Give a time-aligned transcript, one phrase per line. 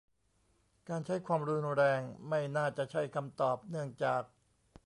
[0.89, 4.23] การใช้ความรุนแรงไม่น่าจะใช่คำตอบ เนื่องจาก